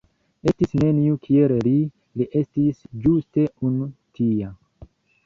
Estis 0.51 0.71
neniu 0.83 1.19
kiel 1.27 1.53
li, 1.67 1.73
li 2.21 2.27
estis 2.39 2.79
ĝuste 3.05 3.45
unu 3.69 3.91
tia". 4.21 4.51